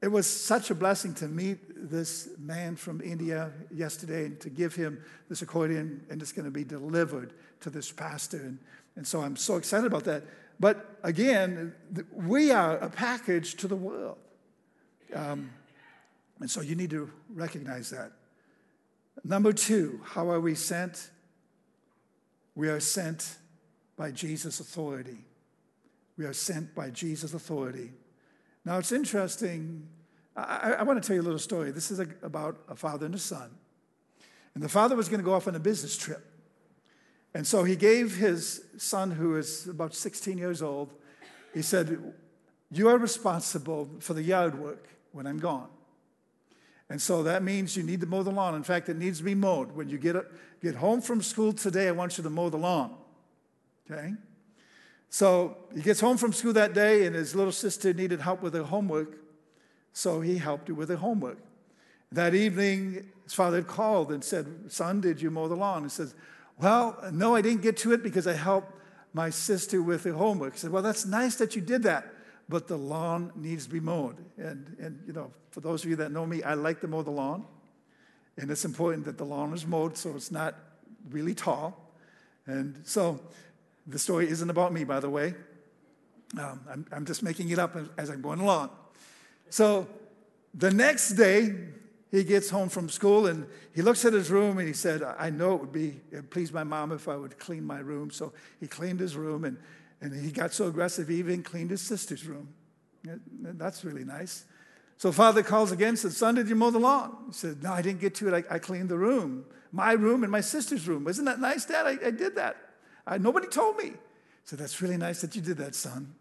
[0.00, 4.74] it was such a blessing to meet this man from India yesterday and to give
[4.74, 8.38] him this accordion, and it's going to be delivered to this pastor.
[8.38, 8.58] And,
[8.96, 10.24] and so I'm so excited about that.
[10.60, 11.74] But again,
[12.12, 14.18] we are a package to the world.
[15.14, 15.50] Um,
[16.40, 18.12] and so you need to recognize that.
[19.24, 21.10] Number two, how are we sent?
[22.54, 23.36] We are sent
[23.96, 25.18] by Jesus' authority.
[26.16, 27.92] We are sent by Jesus' authority.
[28.64, 29.88] Now, it's interesting.
[30.36, 31.70] I, I want to tell you a little story.
[31.70, 33.50] This is a, about a father and a son.
[34.54, 36.24] And the father was going to go off on a business trip.
[37.38, 40.92] And so he gave his son, who is about 16 years old,
[41.54, 42.12] he said,
[42.68, 45.68] You are responsible for the yard work when I'm gone.
[46.90, 48.56] And so that means you need to mow the lawn.
[48.56, 49.70] In fact, it needs to be mowed.
[49.70, 50.16] When you get,
[50.60, 52.96] get home from school today, I want you to mow the lawn.
[53.88, 54.14] Okay?
[55.08, 58.54] So he gets home from school that day, and his little sister needed help with
[58.54, 59.16] her homework.
[59.92, 61.38] So he helped her with her homework.
[62.10, 65.84] That evening, his father had called and said, Son, did you mow the lawn?
[65.84, 66.16] He says,
[66.60, 68.72] Well, no, I didn't get to it because I helped
[69.12, 70.54] my sister with her homework.
[70.54, 72.12] He said, Well, that's nice that you did that,
[72.48, 74.16] but the lawn needs to be mowed.
[74.36, 77.02] And, and you know, for those of you that know me, I like to mow
[77.02, 77.44] the lawn.
[78.36, 80.54] And it's important that the lawn is mowed so it's not
[81.10, 81.92] really tall.
[82.46, 83.20] And so
[83.86, 85.34] the story isn't about me, by the way.
[86.38, 88.70] Um, I'm, I'm just making it up as I'm going along.
[89.50, 89.88] So
[90.54, 91.54] the next day,
[92.10, 95.30] he gets home from school and he looks at his room and he said, I
[95.30, 98.10] know it would be it please my mom if I would clean my room.
[98.10, 99.58] So he cleaned his room and,
[100.00, 102.48] and he got so aggressive, he even cleaned his sister's room.
[103.04, 104.44] That's really nice.
[104.96, 107.16] So father calls again and says, Son, did you mow the lawn?
[107.28, 108.46] He said, No, I didn't get to it.
[108.50, 111.06] I, I cleaned the room, my room and my sister's room.
[111.06, 111.86] Isn't that nice, Dad?
[111.86, 112.56] I, I did that.
[113.06, 113.92] I, nobody told me.
[114.44, 116.14] Said, That's really nice that you did that, son.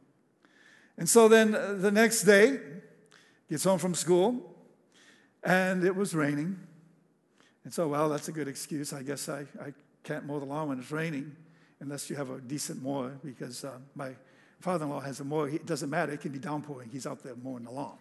[0.97, 2.59] And so then uh, the next day,
[3.49, 4.56] gets home from school,
[5.43, 6.59] and it was raining.
[7.63, 8.93] And so, well, that's a good excuse.
[8.93, 9.73] I guess I, I
[10.03, 11.35] can't mow the lawn when it's raining
[11.79, 14.11] unless you have a decent mower, because uh, my
[14.59, 15.49] father in law has a mower.
[15.49, 16.89] It doesn't matter, it can be downpouring.
[16.89, 17.97] He's out there mowing the lawn.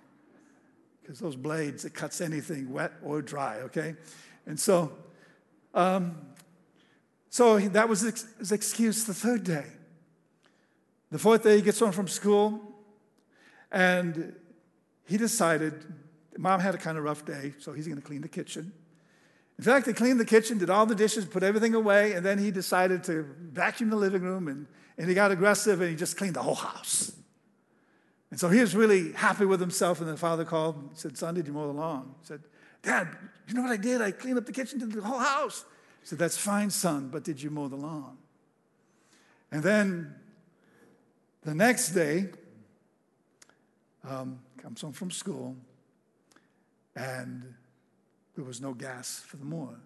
[1.03, 3.95] Because those blades, it cuts anything wet or dry, okay?
[4.47, 4.93] And so,
[5.75, 6.17] um,
[7.29, 9.67] so that was his excuse the third day.
[11.11, 12.61] The fourth day, he gets home from school,
[13.71, 14.35] and
[15.07, 15.85] he decided
[16.39, 18.73] Mom had a kind of rough day, so he's going to clean the kitchen.
[19.59, 22.39] In fact, he cleaned the kitchen, did all the dishes, put everything away, and then
[22.39, 24.67] he decided to vacuum the living room, and,
[24.99, 27.13] and he got aggressive and he just cleaned the whole house.
[28.31, 31.35] And so he was really happy with himself, and the father called and said, Son,
[31.35, 32.15] did you mow the lawn?
[32.21, 32.43] He said,
[32.83, 33.09] Dad,
[33.49, 34.03] you know what I did?
[34.03, 35.65] I cleaned up the kitchen, did the whole house.
[36.01, 38.19] He said, That's fine, son, but did you mow the lawn?
[39.51, 40.15] And then
[41.43, 42.27] the next day,
[44.05, 45.57] um, comes home from school,
[46.97, 47.55] and
[48.35, 49.79] there was no gas for the mower.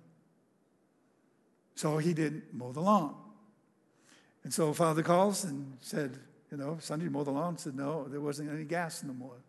[1.74, 3.14] So he didn't mow the lawn.
[4.44, 6.16] And so father calls and said,
[6.50, 7.58] you know, you mow the lawn?
[7.58, 9.40] said, no, there wasn't any gas in the mower.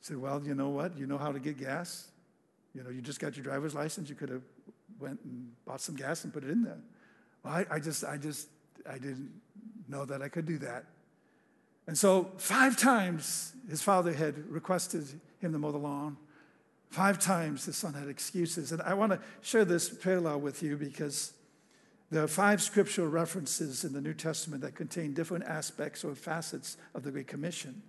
[0.00, 0.98] Said, well, you know what?
[0.98, 2.08] You know how to get gas?
[2.74, 4.08] You know, you just got your driver's license.
[4.08, 4.42] You could have
[4.98, 6.78] went and bought some gas and put it in there.
[7.42, 8.48] Well, I, I just, I just,
[8.88, 9.30] I didn't
[9.88, 10.84] know that I could do that.
[11.86, 15.04] And so, five times his father had requested
[15.38, 16.16] him to mow the lawn.
[16.90, 18.72] Five times the son had excuses.
[18.72, 21.32] And I want to share this parallel with you because
[22.10, 26.76] there are five scriptural references in the New Testament that contain different aspects or facets
[26.94, 27.82] of the Great Commission.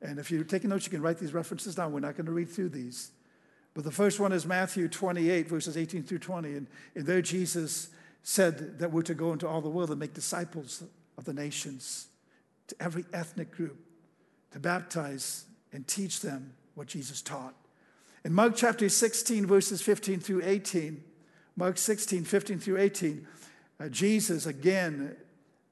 [0.00, 1.92] And if you're taking notes, you can write these references down.
[1.92, 3.10] We're not going to read through these.
[3.74, 6.48] But the first one is Matthew 28, verses 18 through 20.
[6.54, 7.90] And, and there Jesus
[8.22, 10.84] said that we're to go into all the world and make disciples
[11.16, 12.08] of the nations
[12.68, 13.78] to every ethnic group
[14.52, 17.54] to baptize and teach them what Jesus taught.
[18.28, 21.02] In Mark chapter 16, verses 15 through 18,
[21.56, 23.26] Mark 16, 15 through 18,
[23.80, 25.16] uh, Jesus again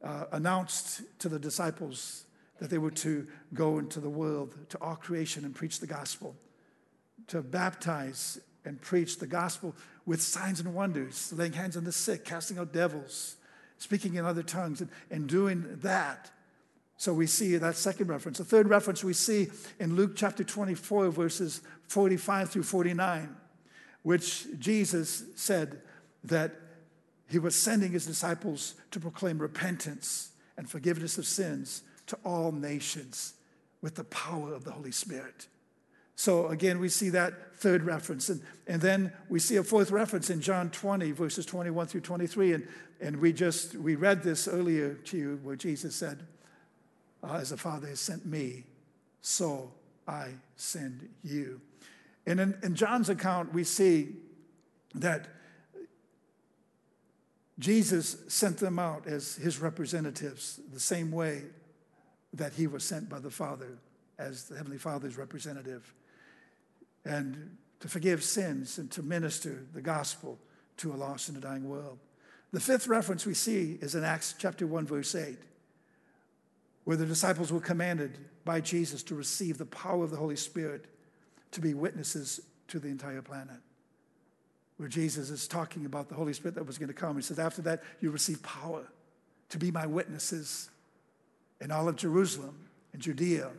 [0.03, 2.25] uh, announced to the disciples
[2.59, 6.35] that they were to go into the world, to all creation, and preach the gospel,
[7.27, 9.75] to baptize and preach the gospel
[10.07, 13.37] with signs and wonders, laying hands on the sick, casting out devils,
[13.77, 16.31] speaking in other tongues, and, and doing that
[16.97, 18.39] so we see that second reference.
[18.39, 23.37] The third reference we see in Luke chapter 24, verses 45 through 49,
[24.03, 25.83] which Jesus said
[26.25, 26.55] that
[27.29, 33.35] he was sending his disciples to proclaim repentance and forgiveness of sins to all nations
[33.83, 35.49] with the power of the Holy Spirit.
[36.15, 38.31] So again, we see that third reference.
[38.31, 42.55] And, and then we see a fourth reference in John 20, verses 21 through 23.
[42.55, 42.69] And,
[43.03, 46.27] and we just, we read this earlier to you where Jesus said,
[47.23, 48.65] Uh, as the Father has sent me,
[49.21, 49.73] so
[50.07, 51.61] I send you.
[52.27, 54.17] And in, in John's account, we see
[54.95, 55.29] that
[57.59, 61.43] Jesus sent them out as his representatives, the same way
[62.35, 63.79] that he was sent by the Father
[64.19, 65.93] as the Heavenly Father's representative,
[67.05, 70.39] and to forgive sins and to minister the gospel
[70.79, 71.99] to a lost and a dying world.
[72.53, 75.37] The fifth reference we see is in Acts chapter 1, verse 8
[76.87, 80.85] where the disciples were commanded by Jesus to receive the power of the Holy Spirit
[81.51, 83.57] to be witnesses to the entire planet.
[84.77, 87.17] where Jesus is talking about the Holy Spirit that was going to come.
[87.17, 88.87] He says, After that, you receive power
[89.49, 90.71] to be my witnesses
[91.61, 93.51] in all of Jerusalem, in Judea,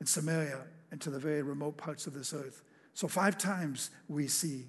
[0.00, 2.62] in Samaria, and to the very remote parts of this earth.
[2.94, 4.66] So, five times we see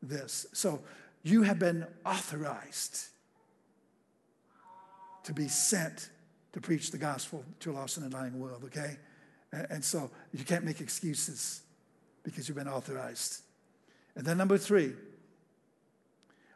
[0.00, 0.46] this.
[0.54, 0.80] So,
[1.22, 3.08] you have been authorized
[5.24, 6.08] to be sent
[6.52, 8.96] to preach the gospel to a lost and dying world, okay?
[9.52, 11.62] And so you can't make excuses
[12.22, 13.42] because you've been authorized.
[14.14, 14.92] And then, number three,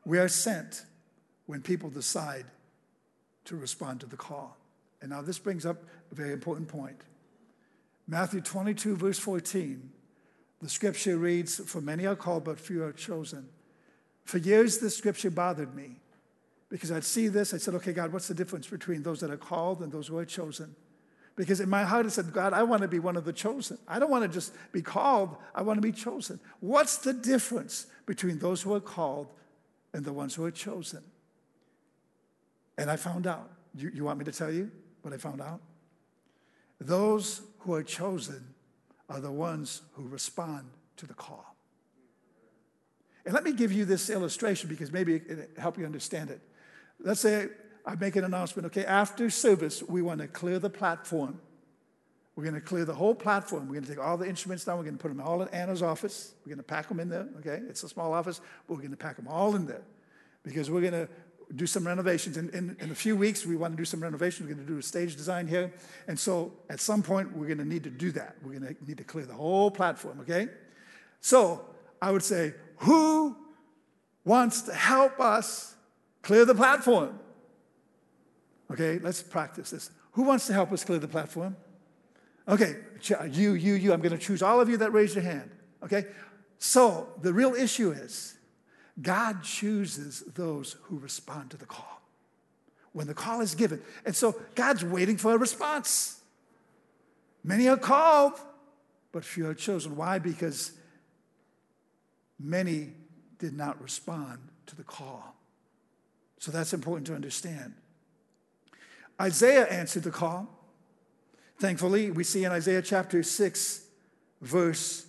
[0.05, 0.85] we are sent
[1.47, 2.47] when people decide
[3.47, 4.57] to respond to the call.
[5.01, 6.97] And now this brings up a very important point.
[8.07, 9.91] Matthew 22, verse 14,
[10.61, 13.49] the scripture reads, For many are called, but few are chosen.
[14.25, 16.01] For years, this scripture bothered me
[16.75, 19.37] because I'd see this, I said, okay, God, what's the difference between those that are
[19.37, 20.75] called and those who are chosen?
[21.37, 23.79] Because in my heart, I said, God, I want to be one of the chosen.
[23.87, 26.41] I don't want to just be called, I want to be chosen.
[26.59, 29.29] What's the difference between those who are called
[29.93, 31.05] and the ones who are chosen?
[32.77, 33.49] And I found out.
[33.77, 34.69] You, you want me to tell you
[35.03, 35.61] what I found out?
[36.81, 38.53] Those who are chosen
[39.09, 40.65] are the ones who respond
[40.97, 41.55] to the call.
[43.25, 46.41] And let me give you this illustration because maybe it'll help you understand it.
[47.01, 47.49] Let's say
[47.87, 51.41] I make an announcement, okay, after service, we want to clear the platform.
[52.37, 53.69] We're going to clear the whole platform.
[53.69, 54.79] We're going to take all the instruments down.
[54.79, 56.35] We're going to put them all in Anna's office.
[56.45, 57.61] We're going to pack them in there, okay?
[57.69, 59.83] It's a small office, but we're going to pack them all in there
[60.43, 61.09] because we're going to
[61.55, 62.37] do some renovations.
[62.37, 64.49] In, in, in, a few weeks, we want to do some renovations.
[64.49, 65.73] We're going to do a stage design here.
[66.09, 68.37] And so at some point, we're going to need to do that.
[68.43, 70.49] We're going to need to clear the whole platform, okay?
[71.21, 71.65] So
[72.03, 73.37] I would say, who
[74.25, 75.74] wants to help us
[76.25, 77.19] clear the platform?
[78.71, 79.91] Okay, let's practice this.
[80.13, 81.57] Who wants to help us clear the platform?
[82.49, 82.77] Okay,
[83.31, 83.93] you, you, you.
[83.93, 85.51] I'm going to choose all of you that raise your hand.
[85.83, 86.07] Okay?
[86.59, 88.37] So the real issue is
[89.01, 92.01] God chooses those who respond to the call
[92.93, 93.83] when the call is given.
[94.07, 96.21] And so God's waiting for a response.
[97.43, 98.35] Many are called,
[99.13, 99.97] but few are chosen.
[99.97, 100.19] Why?
[100.19, 100.73] Because
[102.39, 102.93] many
[103.39, 105.35] did not respond to the call.
[106.45, 107.73] So that's important to understand.
[109.19, 110.47] Isaiah answered the call.
[111.59, 113.83] Thankfully, we see in Isaiah chapter 6,
[114.43, 115.07] verse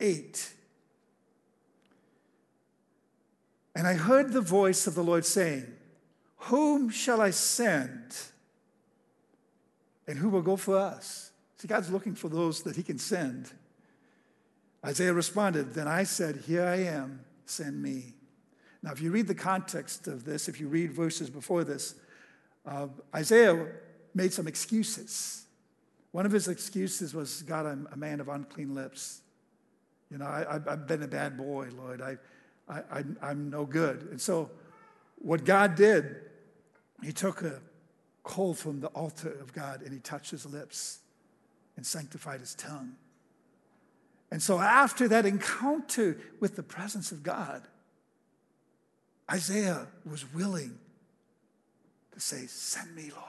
[0.00, 0.52] 8.
[3.74, 5.64] And I heard the voice of the Lord saying,
[6.36, 8.18] Whom shall I send?
[10.06, 11.30] And who will go for us?
[11.56, 13.50] See, God's looking for those that He can send.
[14.84, 18.12] Isaiah responded, Then I said, Here I am, send me.
[18.82, 21.94] Now, if you read the context of this, if you read verses before this,
[22.64, 23.66] uh, Isaiah
[24.14, 25.46] made some excuses.
[26.12, 29.20] One of his excuses was, God, I'm a man of unclean lips.
[30.10, 32.00] You know, I, have been a bad boy, Lord.
[32.00, 32.16] I,
[32.68, 34.08] I, I'm no good.
[34.10, 34.50] And so,
[35.16, 36.16] what God did,
[37.02, 37.60] he took a
[38.22, 41.00] coal from the altar of God and he touched his lips
[41.76, 42.94] and sanctified his tongue.
[44.30, 47.66] And so, after that encounter with the presence of God,
[49.30, 50.78] Isaiah was willing
[52.12, 53.24] to say, Send me, Lord.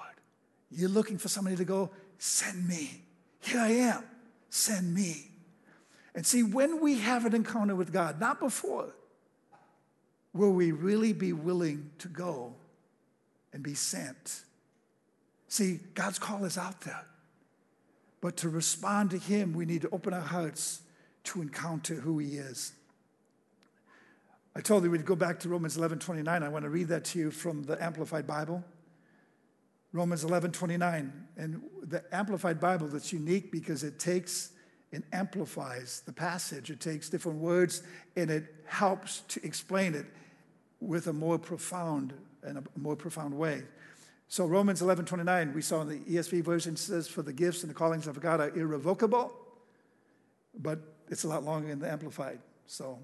[0.71, 3.03] You're looking for somebody to go, Send me.
[3.41, 4.03] Here I am.
[4.49, 5.31] Send me.
[6.15, 8.93] And see, when we have an encounter with God, not before,
[10.33, 12.55] will we really be willing to go
[13.53, 14.41] and be sent?
[15.47, 17.05] See, God's call is out there.
[18.21, 20.81] But to respond to Him, we need to open our hearts
[21.25, 22.73] to encounter who He is.
[24.59, 26.43] I told you we'd go back to Romans 11 29.
[26.43, 28.61] I want to read that to you from the Amplified Bible.
[29.93, 31.27] Romans 11 29.
[31.37, 34.51] And the Amplified Bible that's unique because it takes
[34.91, 36.71] and amplifies the passage.
[36.71, 37.83] It takes different words
[38.17, 40.07] and it helps to explain it
[40.81, 43.63] with a more profound and a more profound way.
[44.27, 47.69] So Romans 11 29, we saw in the ESV version says, For the gifts and
[47.69, 49.31] the callings of God are irrevocable,
[50.53, 52.39] but it's a lot longer in the Amplified.
[52.65, 52.99] So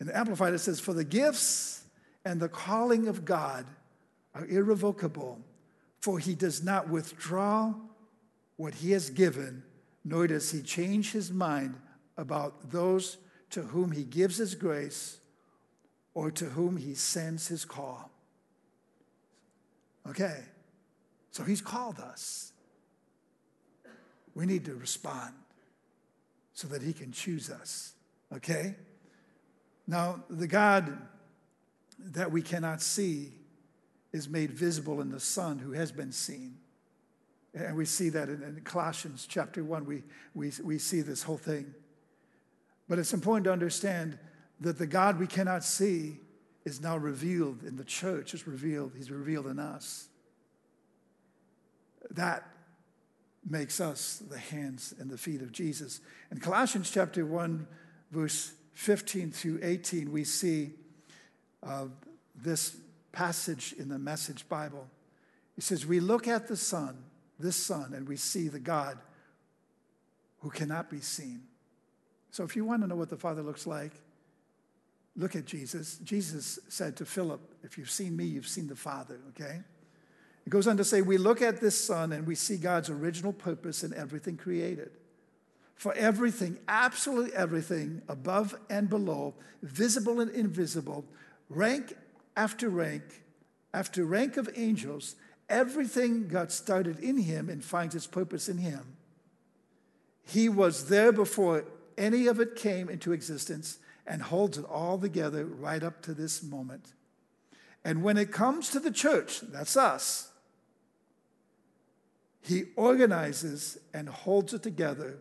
[0.00, 1.84] in the Amplified it says, For the gifts
[2.24, 3.66] and the calling of God
[4.34, 5.40] are irrevocable
[6.06, 7.74] for he does not withdraw
[8.54, 9.64] what he has given,
[10.04, 11.74] nor does he change his mind
[12.16, 13.18] about those
[13.50, 15.18] to whom he gives his grace
[16.14, 18.08] or to whom he sends his call.
[20.08, 20.44] Okay,
[21.32, 22.52] so he's called us.
[24.36, 25.34] We need to respond
[26.52, 27.94] so that he can choose us.
[28.32, 28.76] Okay?
[29.86, 30.98] Now, the God
[31.98, 33.32] that we cannot see
[34.12, 36.56] is made visible in the Son who has been seen.
[37.54, 39.86] And we see that in, in Colossians chapter 1.
[39.86, 40.02] We,
[40.34, 41.74] we, we see this whole thing.
[42.88, 44.18] But it's important to understand
[44.60, 46.18] that the God we cannot see
[46.64, 50.08] is now revealed in the church, is revealed, he's revealed in us.
[52.10, 52.44] That
[53.48, 56.00] makes us the hands and the feet of Jesus.
[56.30, 57.66] In Colossians chapter 1,
[58.10, 60.72] verse 15 through 18, we see
[61.62, 61.86] uh,
[62.34, 62.76] this
[63.10, 64.86] passage in the Message Bible.
[65.56, 67.02] It says, We look at the Son,
[67.38, 68.98] this Son, and we see the God
[70.40, 71.40] who cannot be seen.
[72.30, 73.92] So if you want to know what the Father looks like,
[75.16, 75.96] look at Jesus.
[76.04, 79.62] Jesus said to Philip, If you've seen me, you've seen the Father, okay?
[80.44, 83.32] It goes on to say, We look at this Son and we see God's original
[83.32, 84.90] purpose in everything created.
[85.76, 91.04] For everything, absolutely everything, above and below, visible and invisible,
[91.50, 91.94] rank
[92.34, 93.02] after rank,
[93.74, 95.16] after rank of angels,
[95.50, 98.96] everything got started in him and finds its purpose in him.
[100.24, 101.64] He was there before
[101.98, 106.42] any of it came into existence and holds it all together right up to this
[106.42, 106.94] moment.
[107.84, 110.30] And when it comes to the church, that's us,
[112.40, 115.18] he organizes and holds it together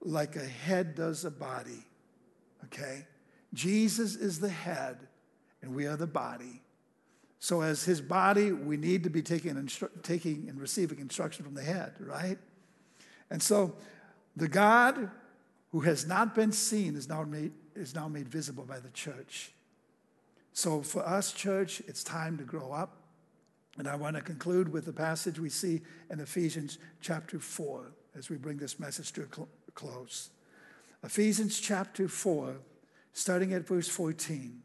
[0.00, 1.84] like a head does a body.
[2.64, 3.06] Okay?
[3.52, 4.98] Jesus is the head,
[5.62, 6.62] and we are the body.
[7.38, 11.54] So, as his body, we need to be taking, instru- taking and receiving instruction from
[11.54, 12.38] the head, right?
[13.30, 13.74] And so,
[14.36, 15.10] the God
[15.72, 19.52] who has not been seen is now made, is now made visible by the church.
[20.52, 22.96] So, for us, church, it's time to grow up.
[23.78, 25.80] And I want to conclude with the passage we see
[26.10, 29.48] in Ephesians chapter 4 as we bring this message to a cl-
[29.80, 30.30] close.
[31.02, 32.56] Ephesians chapter 4,
[33.12, 34.60] starting at verse 14.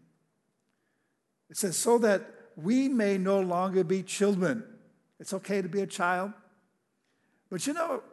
[1.50, 4.64] It says, So that we may no longer be children.
[5.20, 6.34] It's okay to be a child.
[7.50, 8.04] But you know,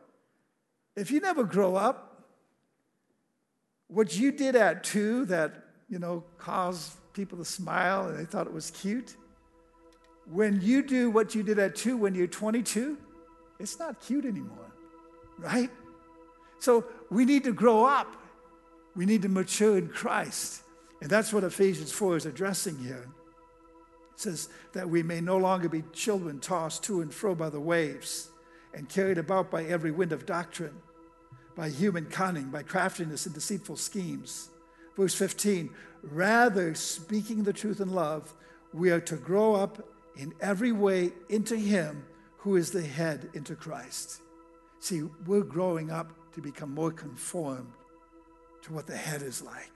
[0.94, 2.24] if you never grow up,
[3.88, 8.46] what you did at two that, you know, caused people to smile and they thought
[8.46, 9.16] it was cute,
[10.30, 12.96] when you do what you did at two when you're 22,
[13.58, 14.72] it's not cute anymore,
[15.38, 15.70] right?
[16.62, 18.14] So we need to grow up.
[18.94, 20.62] We need to mature in Christ.
[21.00, 23.08] And that's what Ephesians 4 is addressing here.
[24.14, 27.58] It says that we may no longer be children tossed to and fro by the
[27.58, 28.30] waves
[28.74, 30.76] and carried about by every wind of doctrine,
[31.56, 34.48] by human cunning, by craftiness and deceitful schemes.
[34.96, 35.68] Verse 15,
[36.04, 38.32] rather speaking the truth in love,
[38.72, 39.84] we are to grow up
[40.16, 42.04] in every way into Him
[42.36, 44.20] who is the head, into Christ.
[44.78, 47.72] See, we're growing up to become more conformed
[48.62, 49.70] to what the head is like.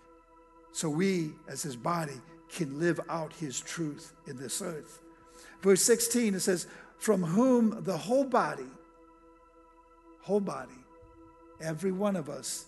[0.73, 5.01] So we, as His body, can live out His truth in this earth.
[5.63, 6.67] Verse 16, it says,
[6.99, 8.71] From whom the whole body,
[10.23, 10.73] whole body,
[11.61, 12.67] every one of us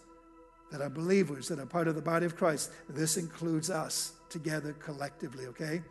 [0.72, 4.74] that are believers, that are part of the body of Christ, this includes us together
[4.74, 5.82] collectively, okay?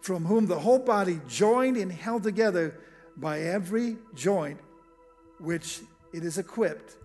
[0.00, 2.80] from whom the whole body, joined and held together
[3.16, 4.58] by every joint
[5.38, 5.80] which
[6.12, 6.96] it is equipped,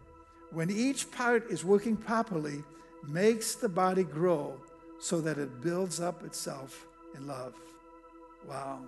[0.55, 2.63] when each part is working properly,
[3.05, 4.57] makes the body grow
[4.99, 7.53] so that it builds up itself in love.
[8.47, 8.79] Wow.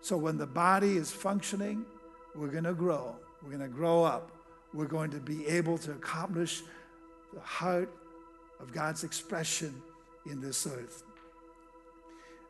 [0.00, 1.84] So when the body is functioning,
[2.34, 3.16] we're going to grow.
[3.42, 4.30] We're going to grow up.
[4.72, 6.62] We're going to be able to accomplish
[7.34, 7.92] the heart
[8.58, 9.74] of God's expression
[10.24, 11.02] in this earth.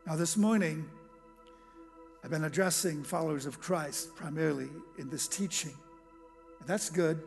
[0.07, 0.89] Now, this morning,
[2.23, 5.73] I've been addressing followers of Christ primarily in this teaching.
[6.61, 7.21] And that's good.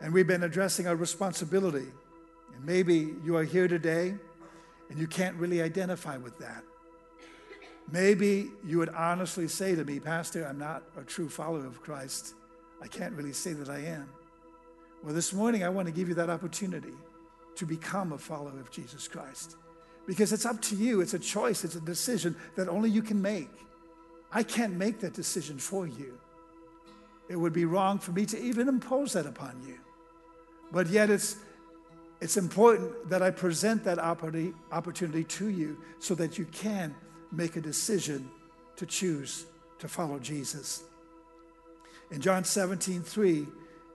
[0.00, 1.86] And we've been addressing our responsibility.
[2.54, 4.14] And maybe you are here today
[4.90, 6.62] and you can't really identify with that.
[7.90, 12.34] Maybe you would honestly say to me, Pastor, I'm not a true follower of Christ.
[12.82, 14.08] I can't really say that I am.
[15.04, 16.92] Well, this morning I want to give you that opportunity
[17.54, 19.56] to become a follower of Jesus Christ
[20.06, 21.00] because it's up to you.
[21.00, 23.50] It's a choice, it's a decision that only you can make.
[24.32, 26.18] I can't make that decision for you.
[27.28, 29.78] It would be wrong for me to even impose that upon you.
[30.72, 31.36] But yet, it's,
[32.20, 36.94] it's important that I present that opportunity to you so that you can
[37.32, 38.28] make a decision
[38.76, 39.46] to choose
[39.78, 40.82] to follow Jesus.
[42.10, 43.46] In John 17, 3,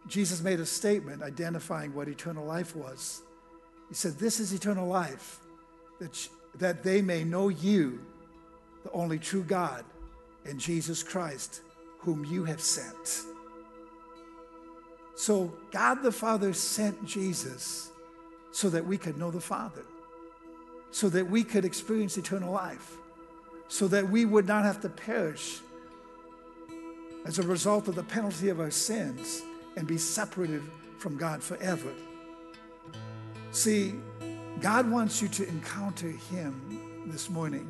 [0.08, 3.22] Jesus made a statement identifying what eternal life was.
[3.90, 5.40] He said, This is eternal life,
[6.00, 8.00] that, that they may know you,
[8.84, 9.86] the only true God,
[10.46, 11.62] and Jesus Christ,
[12.00, 13.24] whom you have sent.
[15.22, 17.92] So, God the Father sent Jesus
[18.52, 19.84] so that we could know the Father,
[20.90, 22.98] so that we could experience eternal life,
[23.68, 25.60] so that we would not have to perish
[27.24, 29.44] as a result of the penalty of our sins
[29.78, 30.64] and be separated
[30.98, 31.94] from God forever.
[33.52, 33.94] See,
[34.60, 37.70] God wants you to encounter Him this morning.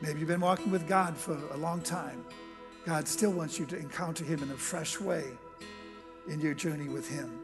[0.00, 2.24] Maybe you've been walking with God for a long time.
[2.86, 5.24] God still wants you to encounter Him in a fresh way
[6.28, 7.40] in your journey with Him.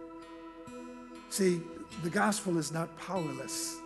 [1.30, 1.60] See,
[2.02, 3.78] the gospel is not powerless.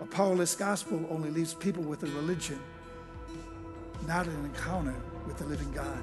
[0.00, 2.60] A powerless gospel only leaves people with a religion,
[4.06, 4.94] not an encounter
[5.26, 6.02] with the living God.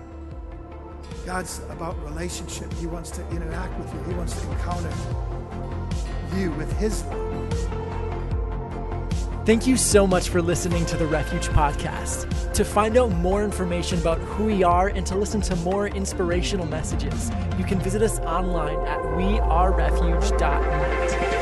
[1.26, 2.72] God's about relationship.
[2.74, 4.04] He wants to interact with you.
[4.04, 4.94] He wants to encounter
[6.36, 7.81] you with His love.
[9.52, 12.54] Thank you so much for listening to the Refuge Podcast.
[12.54, 16.66] To find out more information about who we are and to listen to more inspirational
[16.68, 21.41] messages, you can visit us online at wearerefuge.net.